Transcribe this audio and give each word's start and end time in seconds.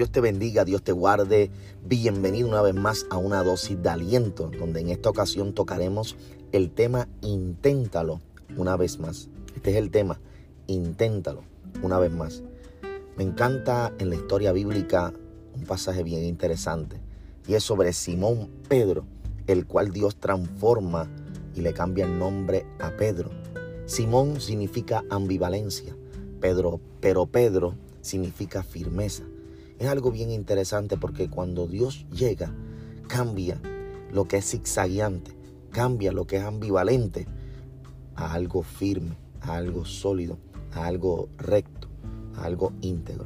Dios 0.00 0.10
te 0.10 0.22
bendiga, 0.22 0.64
Dios 0.64 0.82
te 0.82 0.92
guarde. 0.92 1.50
Bienvenido 1.84 2.48
una 2.48 2.62
vez 2.62 2.74
más 2.74 3.04
a 3.10 3.18
una 3.18 3.42
dosis 3.42 3.82
de 3.82 3.90
aliento, 3.90 4.50
donde 4.58 4.80
en 4.80 4.88
esta 4.88 5.10
ocasión 5.10 5.52
tocaremos 5.52 6.16
el 6.52 6.70
tema 6.70 7.06
Inténtalo 7.20 8.22
una 8.56 8.78
vez 8.78 8.98
más. 8.98 9.28
Este 9.54 9.72
es 9.72 9.76
el 9.76 9.90
tema, 9.90 10.18
Inténtalo 10.68 11.42
una 11.82 11.98
vez 11.98 12.10
más. 12.10 12.42
Me 13.18 13.24
encanta 13.24 13.92
en 13.98 14.08
la 14.08 14.14
historia 14.14 14.52
bíblica 14.52 15.12
un 15.54 15.64
pasaje 15.64 16.02
bien 16.02 16.24
interesante 16.24 16.96
y 17.46 17.52
es 17.52 17.62
sobre 17.62 17.92
Simón 17.92 18.48
Pedro, 18.70 19.04
el 19.48 19.66
cual 19.66 19.90
Dios 19.90 20.16
transforma 20.16 21.10
y 21.54 21.60
le 21.60 21.74
cambia 21.74 22.06
el 22.06 22.18
nombre 22.18 22.64
a 22.78 22.96
Pedro. 22.96 23.28
Simón 23.84 24.40
significa 24.40 25.04
ambivalencia, 25.10 25.94
Pedro, 26.40 26.80
pero 27.00 27.26
Pedro 27.26 27.74
significa 28.00 28.62
firmeza. 28.62 29.24
Es 29.80 29.88
algo 29.88 30.10
bien 30.10 30.30
interesante 30.30 30.98
porque 30.98 31.30
cuando 31.30 31.66
Dios 31.66 32.04
llega, 32.10 32.52
cambia 33.08 33.58
lo 34.12 34.28
que 34.28 34.36
es 34.36 34.50
zigzagueante, 34.50 35.34
cambia 35.70 36.12
lo 36.12 36.26
que 36.26 36.36
es 36.36 36.44
ambivalente 36.44 37.26
a 38.14 38.34
algo 38.34 38.62
firme, 38.62 39.16
a 39.40 39.56
algo 39.56 39.86
sólido, 39.86 40.36
a 40.74 40.84
algo 40.84 41.30
recto, 41.38 41.88
a 42.36 42.44
algo 42.44 42.74
íntegro. 42.82 43.24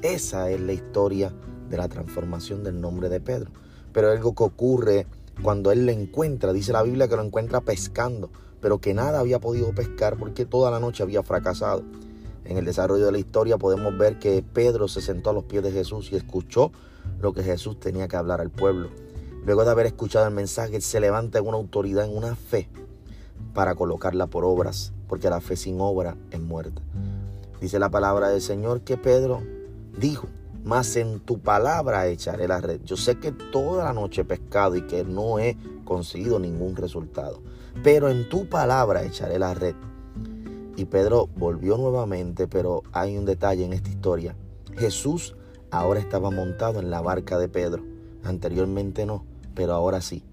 Esa 0.00 0.48
es 0.52 0.60
la 0.60 0.74
historia 0.74 1.34
de 1.68 1.76
la 1.76 1.88
transformación 1.88 2.62
del 2.62 2.80
nombre 2.80 3.08
de 3.08 3.20
Pedro. 3.20 3.50
Pero 3.92 4.12
algo 4.12 4.32
que 4.36 4.44
ocurre 4.44 5.06
cuando 5.42 5.72
él 5.72 5.86
le 5.86 5.92
encuentra, 5.92 6.52
dice 6.52 6.72
la 6.72 6.84
Biblia 6.84 7.08
que 7.08 7.16
lo 7.16 7.24
encuentra 7.24 7.62
pescando, 7.62 8.30
pero 8.60 8.80
que 8.80 8.94
nada 8.94 9.18
había 9.18 9.40
podido 9.40 9.74
pescar 9.74 10.16
porque 10.18 10.46
toda 10.46 10.70
la 10.70 10.78
noche 10.78 11.02
había 11.02 11.24
fracasado. 11.24 11.82
En 12.44 12.56
el 12.56 12.64
desarrollo 12.64 13.06
de 13.06 13.12
la 13.12 13.18
historia 13.18 13.58
podemos 13.58 13.96
ver 13.96 14.18
que 14.18 14.42
Pedro 14.42 14.88
se 14.88 15.00
sentó 15.00 15.30
a 15.30 15.32
los 15.32 15.44
pies 15.44 15.62
de 15.62 15.72
Jesús 15.72 16.10
y 16.12 16.16
escuchó 16.16 16.72
lo 17.20 17.32
que 17.32 17.42
Jesús 17.42 17.78
tenía 17.78 18.08
que 18.08 18.16
hablar 18.16 18.40
al 18.40 18.50
pueblo. 18.50 18.88
Luego 19.44 19.64
de 19.64 19.70
haber 19.70 19.86
escuchado 19.86 20.26
el 20.26 20.34
mensaje, 20.34 20.80
se 20.80 21.00
levanta 21.00 21.38
en 21.38 21.46
una 21.46 21.56
autoridad, 21.56 22.04
en 22.04 22.16
una 22.16 22.34
fe, 22.34 22.68
para 23.54 23.74
colocarla 23.74 24.26
por 24.26 24.44
obras, 24.44 24.92
porque 25.08 25.30
la 25.30 25.40
fe 25.40 25.56
sin 25.56 25.80
obra 25.80 26.16
es 26.30 26.40
muerta. 26.40 26.82
Dice 27.60 27.78
la 27.78 27.90
palabra 27.90 28.28
del 28.28 28.40
Señor 28.40 28.82
que 28.82 28.96
Pedro 28.96 29.42
dijo, 29.98 30.28
más 30.64 30.96
en 30.96 31.20
tu 31.20 31.38
palabra 31.38 32.06
echaré 32.06 32.46
la 32.46 32.60
red. 32.60 32.80
Yo 32.84 32.96
sé 32.96 33.18
que 33.18 33.32
toda 33.32 33.84
la 33.84 33.92
noche 33.92 34.22
he 34.22 34.24
pescado 34.24 34.76
y 34.76 34.82
que 34.82 35.04
no 35.04 35.38
he 35.38 35.56
conseguido 35.84 36.38
ningún 36.38 36.76
resultado, 36.76 37.40
pero 37.82 38.10
en 38.10 38.28
tu 38.28 38.46
palabra 38.46 39.02
echaré 39.02 39.38
la 39.38 39.54
red. 39.54 39.74
Y 40.80 40.86
Pedro 40.86 41.28
volvió 41.36 41.76
nuevamente, 41.76 42.48
pero 42.48 42.84
hay 42.92 43.18
un 43.18 43.26
detalle 43.26 43.66
en 43.66 43.74
esta 43.74 43.90
historia. 43.90 44.34
Jesús 44.78 45.36
ahora 45.70 46.00
estaba 46.00 46.30
montado 46.30 46.80
en 46.80 46.88
la 46.88 47.02
barca 47.02 47.36
de 47.36 47.50
Pedro. 47.50 47.84
Anteriormente 48.24 49.04
no, 49.04 49.26
pero 49.54 49.74
ahora 49.74 50.00
sí. 50.00 50.24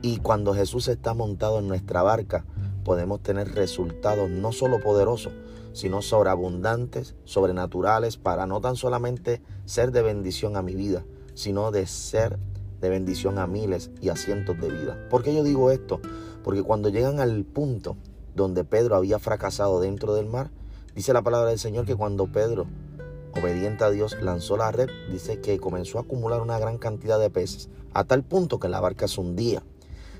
Y 0.00 0.16
cuando 0.16 0.54
Jesús 0.54 0.88
está 0.88 1.14
montado 1.14 1.60
en 1.60 1.68
nuestra 1.68 2.02
barca, 2.02 2.44
podemos 2.82 3.22
tener 3.22 3.54
resultados 3.54 4.28
no 4.28 4.50
solo 4.50 4.80
poderosos, 4.80 5.34
sino 5.72 6.02
sobreabundantes, 6.02 7.14
sobrenaturales, 7.22 8.16
para 8.16 8.44
no 8.44 8.60
tan 8.60 8.74
solamente 8.74 9.40
ser 9.66 9.92
de 9.92 10.02
bendición 10.02 10.56
a 10.56 10.62
mi 10.62 10.74
vida, 10.74 11.04
sino 11.34 11.70
de 11.70 11.86
ser 11.86 12.40
de 12.80 12.88
bendición 12.88 13.38
a 13.38 13.46
miles 13.46 13.92
y 14.00 14.08
a 14.08 14.16
cientos 14.16 14.60
de 14.60 14.68
vidas. 14.68 14.98
¿Por 15.08 15.22
qué 15.22 15.32
yo 15.32 15.44
digo 15.44 15.70
esto? 15.70 16.00
Porque 16.42 16.64
cuando 16.64 16.88
llegan 16.88 17.20
al 17.20 17.44
punto 17.44 17.96
donde 18.34 18.64
Pedro 18.64 18.96
había 18.96 19.18
fracasado 19.18 19.80
dentro 19.80 20.14
del 20.14 20.26
mar, 20.26 20.50
dice 20.94 21.12
la 21.12 21.22
palabra 21.22 21.50
del 21.50 21.58
Señor 21.58 21.86
que 21.86 21.96
cuando 21.96 22.30
Pedro, 22.30 22.66
obediente 23.36 23.84
a 23.84 23.90
Dios, 23.90 24.16
lanzó 24.20 24.56
la 24.56 24.70
red, 24.70 24.88
dice 25.10 25.40
que 25.40 25.58
comenzó 25.58 25.98
a 25.98 26.02
acumular 26.02 26.40
una 26.40 26.58
gran 26.58 26.78
cantidad 26.78 27.18
de 27.18 27.30
peces, 27.30 27.68
a 27.94 28.04
tal 28.04 28.22
punto 28.22 28.58
que 28.58 28.68
la 28.68 28.80
barca 28.80 29.08
se 29.08 29.20
hundía. 29.20 29.62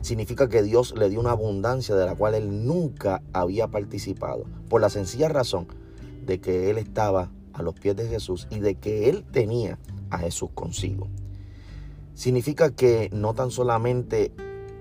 Significa 0.01 0.49
que 0.49 0.62
Dios 0.62 0.95
le 0.97 1.09
dio 1.09 1.21
una 1.21 1.31
abundancia 1.31 1.95
de 1.95 2.06
la 2.06 2.15
cual 2.15 2.34
él 2.34 2.67
nunca 2.67 3.22
había 3.33 3.69
participado, 3.69 4.45
por 4.69 4.81
la 4.81 4.91
sencilla 4.91 5.28
razón 5.28 5.69
de 6.27 6.41
que 6.41 6.71
él 6.71 6.78
estaba 6.78 7.31
a 7.53 7.62
los 7.62 7.75
pies 7.75 7.97
de 7.97 8.09
Jesús 8.09 8.49
y 8.51 8.61
de 8.61 8.75
que 8.75 9.09
él 9.09 9.25
tenía 9.31 9.78
a 10.11 10.19
Jesús 10.19 10.51
consigo. 10.55 11.09
Significa 12.15 12.71
que 12.71 13.11
no 13.12 13.34
tan 13.34 13.51
solamente 13.51 14.33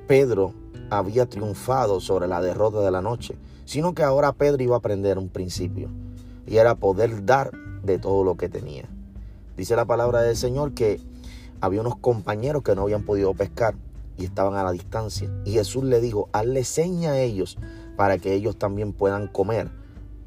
Pedro 0.07 0.53
había 0.91 1.25
triunfado 1.25 1.99
sobre 1.99 2.27
la 2.27 2.41
derrota 2.41 2.81
de 2.81 2.91
la 2.91 3.01
noche, 3.01 3.35
sino 3.65 3.95
que 3.95 4.03
ahora 4.03 4.33
Pedro 4.33 4.61
iba 4.61 4.75
a 4.75 4.79
aprender 4.79 5.17
un 5.17 5.29
principio, 5.29 5.89
y 6.45 6.57
era 6.57 6.75
poder 6.75 7.25
dar 7.25 7.51
de 7.83 7.97
todo 7.97 8.23
lo 8.23 8.35
que 8.35 8.49
tenía. 8.49 8.87
Dice 9.57 9.75
la 9.75 9.85
palabra 9.85 10.21
del 10.21 10.35
Señor 10.35 10.73
que 10.73 10.99
había 11.61 11.81
unos 11.81 11.95
compañeros 11.95 12.63
que 12.63 12.75
no 12.75 12.83
habían 12.83 13.03
podido 13.03 13.33
pescar 13.33 13.75
y 14.17 14.25
estaban 14.25 14.55
a 14.55 14.63
la 14.63 14.71
distancia. 14.71 15.29
Y 15.45 15.51
Jesús 15.51 15.83
le 15.83 16.01
dijo, 16.01 16.29
hazle 16.33 16.63
seña 16.63 17.11
a 17.11 17.19
ellos 17.21 17.57
para 17.95 18.17
que 18.17 18.33
ellos 18.33 18.57
también 18.57 18.93
puedan 18.93 19.27
comer 19.27 19.71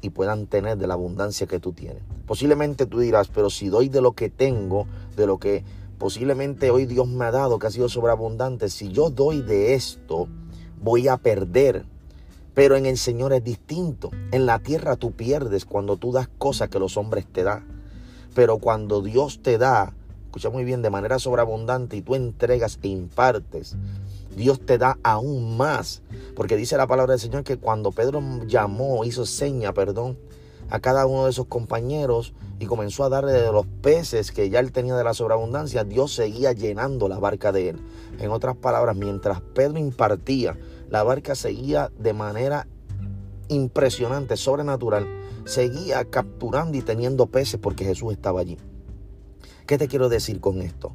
y 0.01 0.09
puedan 0.09 0.47
tener 0.47 0.77
de 0.77 0.87
la 0.87 0.95
abundancia 0.95 1.47
que 1.47 1.59
tú 1.59 1.73
tienes. 1.73 2.01
Posiblemente 2.25 2.85
tú 2.85 2.99
dirás, 2.99 3.27
pero 3.27 3.49
si 3.49 3.69
doy 3.69 3.89
de 3.89 4.01
lo 4.01 4.13
que 4.13 4.29
tengo, 4.29 4.87
de 5.15 5.27
lo 5.27 5.37
que 5.37 5.63
posiblemente 5.97 6.71
hoy 6.71 6.85
Dios 6.85 7.07
me 7.07 7.25
ha 7.25 7.31
dado, 7.31 7.59
que 7.59 7.67
ha 7.67 7.71
sido 7.71 7.89
sobreabundante, 7.89 8.69
si 8.69 8.89
yo 8.89 9.09
doy 9.09 9.41
de 9.41 9.75
esto, 9.75 10.27
voy 10.85 11.07
a 11.07 11.17
perder. 11.17 11.83
Pero 12.53 12.77
en 12.77 12.85
el 12.85 12.97
Señor 12.97 13.33
es 13.33 13.43
distinto. 13.43 14.11
En 14.31 14.45
la 14.45 14.59
tierra 14.59 14.95
tú 14.95 15.11
pierdes 15.11 15.65
cuando 15.65 15.97
tú 15.97 16.13
das 16.13 16.29
cosas 16.37 16.69
que 16.69 16.79
los 16.79 16.95
hombres 16.95 17.25
te 17.25 17.43
dan. 17.43 17.65
Pero 18.33 18.59
cuando 18.59 19.01
Dios 19.01 19.41
te 19.41 19.57
da, 19.57 19.93
escucha 20.25 20.49
muy 20.49 20.63
bien, 20.63 20.81
de 20.81 20.89
manera 20.89 21.19
sobreabundante 21.19 21.97
y 21.97 22.01
tú 22.01 22.15
entregas 22.15 22.79
e 22.83 22.87
impartes, 22.87 23.75
Dios 24.37 24.59
te 24.65 24.77
da 24.77 24.97
aún 25.03 25.57
más. 25.57 26.01
Porque 26.35 26.55
dice 26.55 26.77
la 26.77 26.87
palabra 26.87 27.13
del 27.13 27.19
Señor 27.19 27.43
que 27.43 27.57
cuando 27.57 27.91
Pedro 27.91 28.21
llamó, 28.45 29.03
hizo 29.03 29.25
seña, 29.25 29.73
perdón, 29.73 30.17
a 30.69 30.79
cada 30.79 31.05
uno 31.07 31.25
de 31.25 31.31
esos 31.31 31.47
compañeros 31.47 32.33
y 32.59 32.67
comenzó 32.67 33.03
a 33.03 33.09
darle 33.09 33.33
de 33.33 33.51
los 33.51 33.65
peces 33.81 34.31
que 34.31 34.49
ya 34.49 34.59
él 34.59 34.71
tenía 34.71 34.95
de 34.95 35.03
la 35.03 35.13
sobreabundancia, 35.13 35.83
Dios 35.83 36.13
seguía 36.13 36.53
llenando 36.53 37.07
la 37.07 37.19
barca 37.19 37.51
de 37.51 37.69
él. 37.69 37.79
En 38.19 38.31
otras 38.31 38.55
palabras, 38.55 38.95
mientras 38.95 39.41
Pedro 39.41 39.77
impartía, 39.77 40.57
la 40.89 41.03
barca 41.03 41.35
seguía 41.35 41.91
de 41.97 42.13
manera 42.13 42.67
impresionante, 43.47 44.37
sobrenatural, 44.37 45.07
seguía 45.45 46.05
capturando 46.05 46.77
y 46.77 46.81
teniendo 46.81 47.27
peces 47.27 47.59
porque 47.59 47.85
Jesús 47.85 48.13
estaba 48.13 48.41
allí. 48.41 48.57
¿Qué 49.65 49.77
te 49.77 49.87
quiero 49.87 50.09
decir 50.09 50.39
con 50.39 50.61
esto? 50.61 50.93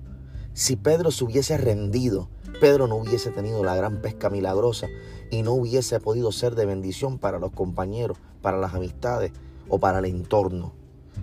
Si 0.52 0.76
Pedro 0.76 1.10
se 1.10 1.24
hubiese 1.24 1.56
rendido, 1.56 2.28
Pedro 2.60 2.86
no 2.86 2.96
hubiese 2.96 3.30
tenido 3.30 3.64
la 3.64 3.76
gran 3.76 4.02
pesca 4.02 4.30
milagrosa 4.30 4.88
y 5.30 5.42
no 5.42 5.52
hubiese 5.52 6.00
podido 6.00 6.32
ser 6.32 6.54
de 6.54 6.66
bendición 6.66 7.18
para 7.18 7.38
los 7.38 7.52
compañeros, 7.52 8.18
para 8.42 8.58
las 8.58 8.74
amistades 8.74 9.32
o 9.68 9.78
para 9.78 10.00
el 10.00 10.06
entorno. 10.06 10.74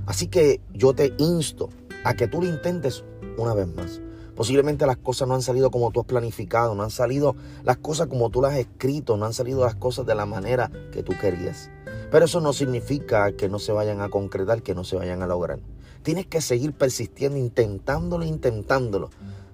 Así 0.05 0.27
que 0.27 0.61
yo 0.73 0.93
te 0.93 1.13
insto 1.17 1.69
a 2.03 2.13
que 2.13 2.27
tú 2.27 2.41
lo 2.41 2.47
intentes 2.47 3.03
una 3.37 3.53
vez 3.53 3.67
más. 3.67 4.01
Posiblemente 4.37 4.85
las 4.85 4.97
cosas 4.97 5.27
no 5.27 5.33
han 5.33 5.41
salido 5.41 5.71
como 5.71 5.89
tú 5.89 5.99
has 5.99 6.05
planificado, 6.05 6.75
no 6.75 6.83
han 6.83 6.91
salido 6.91 7.35
las 7.63 7.77
cosas 7.77 8.05
como 8.05 8.29
tú 8.29 8.41
las 8.43 8.53
has 8.53 8.59
escrito, 8.59 9.17
no 9.17 9.25
han 9.25 9.33
salido 9.33 9.65
las 9.65 9.73
cosas 9.73 10.05
de 10.05 10.13
la 10.13 10.27
manera 10.27 10.71
que 10.91 11.01
tú 11.01 11.13
querías. 11.19 11.71
Pero 12.11 12.25
eso 12.25 12.39
no 12.39 12.53
significa 12.53 13.31
que 13.31 13.49
no 13.49 13.57
se 13.57 13.71
vayan 13.71 13.99
a 13.99 14.09
concretar, 14.09 14.61
que 14.61 14.75
no 14.75 14.83
se 14.83 14.95
vayan 14.95 15.23
a 15.23 15.27
lograr. 15.27 15.59
Tienes 16.03 16.27
que 16.27 16.39
seguir 16.39 16.73
persistiendo, 16.73 17.39
intentándolo, 17.39 18.23
intentándolo. 18.25 19.09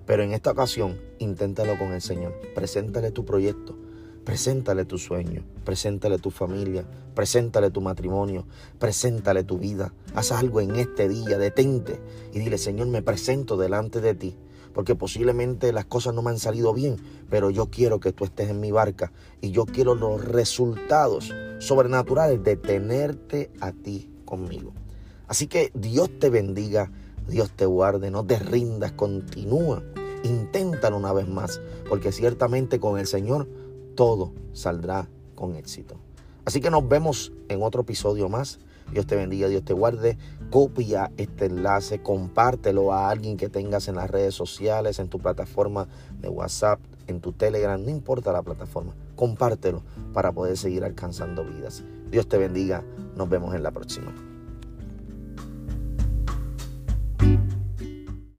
Pero 0.06 0.22
en 0.22 0.34
esta 0.34 0.52
ocasión, 0.52 1.00
inténtalo 1.18 1.80
con 1.80 1.94
el 1.94 2.02
Señor. 2.02 2.34
Preséntale 2.54 3.12
tu 3.12 3.24
proyecto. 3.24 3.78
Preséntale 4.26 4.86
tu 4.86 4.98
sueño, 4.98 5.44
preséntale 5.66 6.18
tu 6.18 6.32
familia, 6.32 6.86
preséntale 7.14 7.72
tu 7.72 7.82
matrimonio, 7.82 8.46
preséntale 8.80 9.44
tu 9.44 9.58
vida. 9.58 9.94
Haz 10.16 10.32
algo 10.32 10.62
en 10.62 10.78
este 10.78 11.10
día, 11.10 11.38
detente 11.38 12.00
y 12.32 12.40
dile, 12.40 12.58
Señor, 12.58 12.88
me 12.88 13.02
presento 13.02 13.58
delante 13.58 14.00
de 14.00 14.16
ti, 14.16 14.38
porque 14.74 14.96
posiblemente 14.96 15.72
las 15.72 15.86
cosas 15.86 16.14
no 16.14 16.22
me 16.22 16.32
han 16.32 16.40
salido 16.40 16.74
bien, 16.74 16.98
pero 17.30 17.50
yo 17.50 17.68
quiero 17.68 18.00
que 18.00 18.12
tú 18.12 18.26
estés 18.26 18.50
en 18.50 18.60
mi 18.60 18.72
barca 18.72 19.12
y 19.42 19.52
yo 19.52 19.66
quiero 19.66 19.96
los 19.96 20.24
resultados 20.24 21.34
sobrenaturales 21.60 22.44
de 22.44 22.58
tenerte 22.58 23.52
a 23.60 23.72
ti 23.72 24.10
conmigo. 24.26 24.74
Así 25.28 25.48
que 25.48 25.72
Dios 25.74 26.10
te 26.20 26.30
bendiga, 26.30 26.92
Dios 27.28 27.52
te 27.52 27.66
guarde, 27.66 28.12
no 28.12 28.26
te 28.26 28.38
rindas, 28.40 28.92
continúa, 28.92 29.84
inténtalo 30.24 30.98
una 30.98 31.14
vez 31.14 31.28
más, 31.28 31.62
porque 31.88 32.12
ciertamente 32.12 32.80
con 32.80 33.00
el 33.00 33.08
Señor 33.08 33.48
todo 33.96 34.34
saldrá 34.54 35.08
con 35.36 35.56
éxito. 35.56 35.96
Así 36.46 36.60
que 36.60 36.70
nos 36.70 36.88
vemos 36.88 37.32
en 37.48 37.64
otro 37.64 37.82
episodio 37.82 38.28
más. 38.28 38.60
Dios 38.92 39.08
te 39.08 39.16
bendiga, 39.16 39.48
Dios 39.48 39.64
te 39.64 39.74
guarde. 39.74 40.18
Copia 40.50 41.12
este 41.18 41.46
enlace, 41.46 42.02
compártelo 42.02 42.94
a 42.94 43.10
alguien 43.10 43.38
que 43.38 43.50
tengas 43.50 43.88
en 43.88 43.96
las 43.96 44.10
redes 44.10 44.36
sociales, 44.36 45.00
en 45.00 45.08
tu 45.08 45.20
plataforma 45.20 45.88
de 46.20 46.30
WhatsApp, 46.30 46.80
en 47.08 47.22
tu 47.22 47.32
Telegram, 47.32 47.84
no 47.84 47.90
importa 47.90 48.32
la 48.32 48.44
plataforma. 48.44 48.94
Compártelo 49.16 49.84
para 50.14 50.32
poder 50.32 50.58
seguir 50.58 50.84
alcanzando 50.84 51.44
vidas. 51.44 51.84
Dios 52.12 52.28
te 52.28 52.38
bendiga. 52.38 52.84
Nos 53.16 53.30
vemos 53.30 53.56
en 53.56 53.64
la 53.64 53.72
próxima. 53.72 54.33